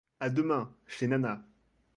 [0.19, 1.45] A demain, chez Nana.